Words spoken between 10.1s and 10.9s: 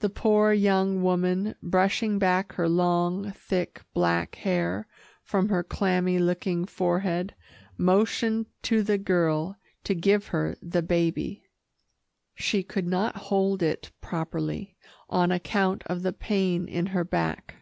her the